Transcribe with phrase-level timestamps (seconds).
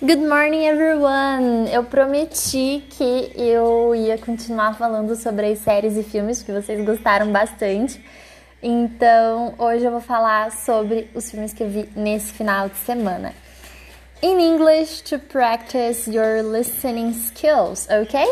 [0.00, 1.68] Good morning, everyone!
[1.72, 7.32] Eu prometi que eu ia continuar falando sobre as séries e filmes que vocês gostaram
[7.32, 8.00] bastante.
[8.62, 13.34] Então, hoje eu vou falar sobre os filmes que eu vi nesse final de semana.
[14.22, 18.28] In English to practice your listening skills, okay?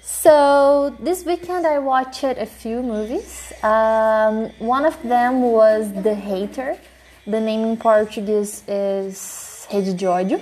[0.00, 3.52] So, this weekend I watched a few movies.
[3.62, 6.78] Um, one of them was The Hater.
[7.26, 10.40] The name in Portuguese is Rede de Ódio.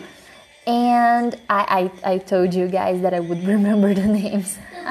[0.67, 4.59] And I, I, I told you guys that I would remember the names.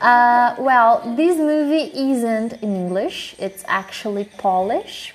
[0.00, 5.14] uh, well, this movie isn't in English, it's actually Polish,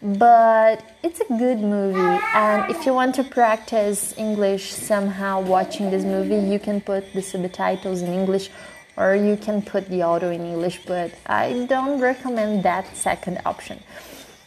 [0.00, 2.20] but it's a good movie.
[2.34, 7.22] And if you want to practice English somehow watching this movie, you can put the
[7.22, 8.50] subtitles in English
[8.96, 13.80] or you can put the audio in English, but I don't recommend that second option.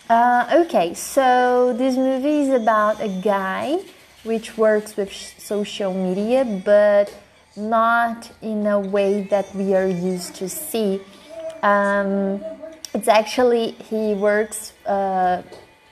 [0.10, 3.80] Uh, okay, so this movie is about a guy
[4.24, 7.14] which works with social media, but
[7.56, 11.02] not in a way that we are used to see.
[11.64, 12.44] Um,
[12.94, 15.44] it's actually he works uh,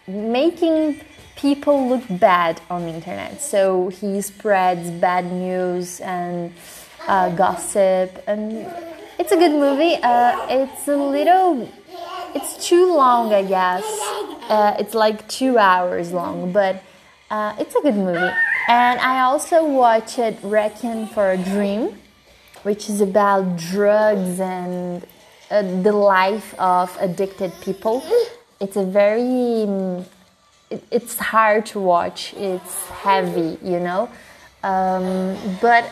[0.07, 1.01] making
[1.35, 3.41] people look bad on the internet.
[3.41, 6.53] So he spreads bad news and
[7.07, 8.67] uh, gossip, and
[9.17, 9.95] it's a good movie.
[10.01, 11.69] Uh, it's a little,
[12.35, 13.83] it's too long, I guess.
[14.49, 16.83] Uh, it's like two hours long, but
[17.29, 18.33] uh, it's a good movie.
[18.67, 21.97] And I also watched Requiem for a Dream,
[22.63, 25.05] which is about drugs and
[25.49, 28.03] uh, the life of addicted people.
[28.59, 30.05] It's a very, um,
[30.69, 32.33] it, it's hard to watch.
[32.35, 34.09] It's heavy, you know,
[34.63, 35.89] um, but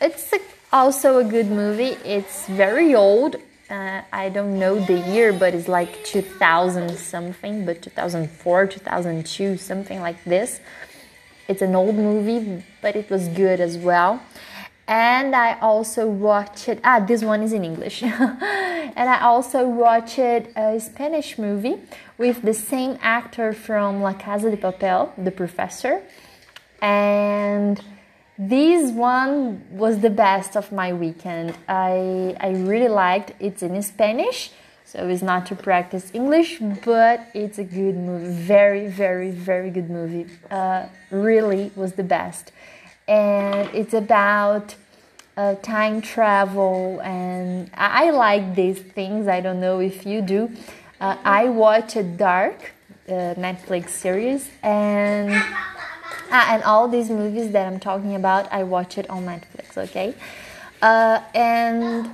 [0.00, 0.38] it's a,
[0.72, 1.96] also a good movie.
[2.04, 3.36] It's very old.
[3.70, 10.00] Uh, I don't know the year, but it's like 2000 something, but 2004, 2002, something
[10.00, 10.60] like this.
[11.48, 14.22] It's an old movie, but it was good as well.
[14.86, 18.02] And I also watched ah this one is in English.
[18.02, 21.76] and I also watched a Spanish movie
[22.18, 26.02] with the same actor from La Casa de Papel, the professor.
[26.82, 27.82] And
[28.38, 31.56] this one was the best of my weekend.
[31.68, 34.50] I I really liked it's in Spanish,
[34.84, 38.32] so it's not to practice English, but it's a good movie.
[38.32, 40.26] Very, very, very good movie.
[40.50, 42.52] Uh, really was the best.
[43.06, 44.76] And it's about
[45.36, 49.28] uh, time travel, and I, like these things.
[49.28, 50.50] I don't know if you do.
[51.00, 52.72] Uh, I watch a Dark
[53.08, 55.44] uh, Netflix series, and
[56.36, 60.16] Ah, and all these movies that I'm talking about, I watch it on Netflix, okay?
[60.82, 62.10] Uh, and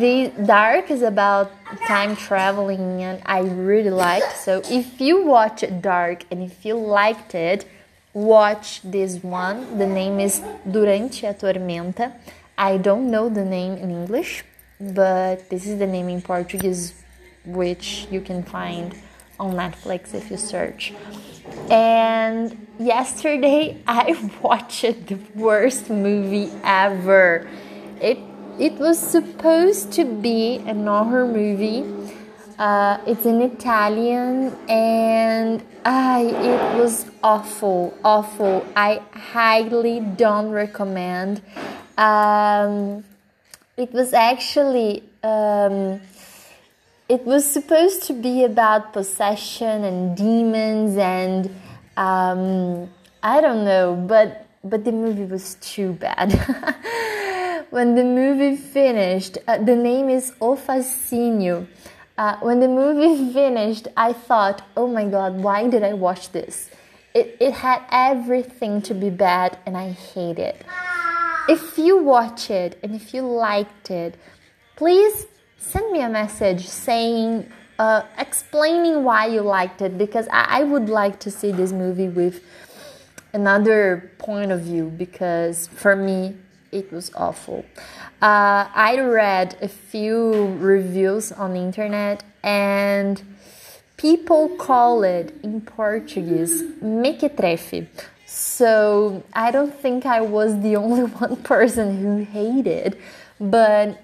[0.00, 1.52] the Dark is about
[1.86, 4.36] time traveling, and I really liked.
[4.38, 7.64] So if you watch Dark and if you liked it,
[8.12, 9.78] watch this one.
[9.78, 12.12] The name is Durante a Tormenta.
[12.58, 14.42] I don't know the name in English,
[14.80, 16.94] but this is the name in Portuguese,
[17.44, 18.96] which you can find
[19.38, 20.92] on Netflix if you search.
[21.70, 27.48] And yesterday I watched the worst movie ever.
[28.00, 28.18] It
[28.58, 31.84] it was supposed to be an horror movie.
[32.58, 38.66] Uh, it's in Italian and I it was awful, awful.
[38.76, 41.40] I highly don't recommend.
[41.96, 43.04] Um,
[43.78, 46.00] it was actually um,
[47.10, 51.50] it was supposed to be about possession and demons and
[51.96, 52.88] um,
[53.20, 56.32] I don't know, but but the movie was too bad.
[57.70, 60.54] when the movie finished, uh, the name is O.
[62.18, 66.70] Uh, when the movie finished, I thought, oh my god, why did I watch this?
[67.12, 70.64] It, it had everything to be bad and I hate it.
[71.48, 74.14] If you watch it and if you liked it,
[74.76, 75.26] please
[75.60, 80.88] send me a message saying, uh, explaining why you liked it because I, I would
[80.88, 82.42] like to see this movie with
[83.32, 86.36] another point of view because for me
[86.72, 87.64] it was awful.
[88.20, 93.22] Uh, I read a few reviews on the internet and
[93.96, 97.86] people call it in Portuguese mequetrefe.
[98.26, 102.98] So I don't think I was the only one person who hated,
[103.40, 104.00] but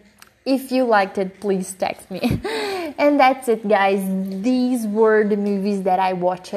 [0.46, 2.40] if you liked it, please text me.
[2.98, 4.00] and that's it, guys.
[4.42, 6.54] These were the movies that I watched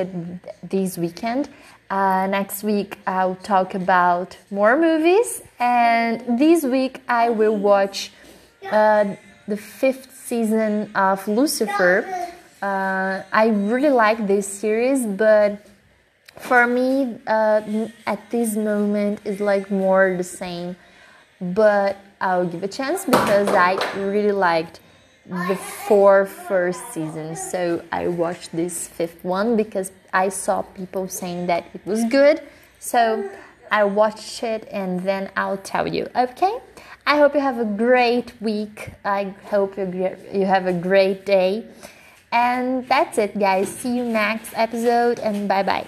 [0.64, 1.50] this weekend.
[1.90, 8.12] Uh, next week, I'll talk about more movies, and this week, I will watch
[8.72, 9.16] uh,
[9.48, 12.06] the fifth season of Lucifer.
[12.62, 15.66] Uh, I really like this series, but
[16.38, 20.76] for me, uh, at this moment, it's like more the same,
[21.42, 24.80] but I'll give a chance because I really liked
[25.26, 25.56] the
[25.88, 27.40] four first seasons.
[27.52, 32.42] So I watched this fifth one because I saw people saying that it was good.
[32.80, 33.30] So
[33.72, 36.08] I watched it and then I'll tell you.
[36.16, 36.60] Okay?
[37.06, 38.92] I hope you have a great week.
[39.06, 41.66] I hope you you have a great day.
[42.32, 43.70] And that's it, guys.
[43.70, 45.88] See you next episode and bye bye.